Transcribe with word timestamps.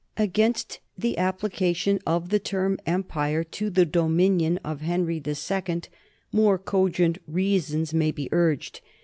Against 0.17 0.79
the 0.97 1.15
application 1.19 1.99
of 2.07 2.29
the 2.29 2.39
term' 2.39 2.79
empire' 2.97 3.43
to 3.59 3.69
the 3.69 3.85
do 3.85 4.09
minion 4.09 4.57
of 4.65 4.81
Henry 4.81 5.21
II 5.23 5.81
more 6.31 6.57
cogent 6.57 7.19
reasons 7.27 7.93
may 7.93 8.09
be 8.09 8.27
urged. 8.31 8.81